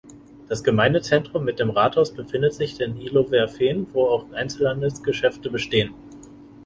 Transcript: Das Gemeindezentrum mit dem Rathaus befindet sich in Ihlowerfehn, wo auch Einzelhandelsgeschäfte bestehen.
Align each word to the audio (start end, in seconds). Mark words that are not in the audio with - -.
Das 0.49 0.63
Gemeindezentrum 0.63 1.45
mit 1.45 1.59
dem 1.59 1.69
Rathaus 1.69 2.11
befindet 2.11 2.55
sich 2.55 2.79
in 2.81 2.99
Ihlowerfehn, 2.99 3.85
wo 3.93 4.05
auch 4.07 4.31
Einzelhandelsgeschäfte 4.31 5.51
bestehen. 5.51 5.93